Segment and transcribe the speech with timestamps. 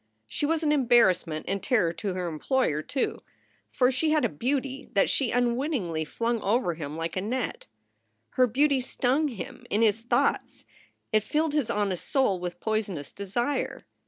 [0.27, 3.21] She was an embarrassment and terror to her employer, too;
[3.69, 7.67] for she had a beauty that she unwittingly flung over him like a net.
[8.31, 10.65] Her beauty stung him in his thoughts.
[11.13, 13.85] It filled his honest soul with poisonous desire.